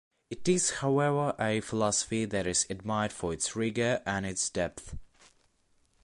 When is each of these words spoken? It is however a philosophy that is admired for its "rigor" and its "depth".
It 0.31 0.47
is 0.47 0.71
however 0.71 1.35
a 1.37 1.59
philosophy 1.61 2.25
that 2.25 2.47
is 2.47 2.65
admired 2.71 3.13
for 3.13 3.31
its 3.33 3.55
"rigor" 3.55 4.01
and 4.03 4.25
its 4.25 4.49
"depth". 4.49 4.97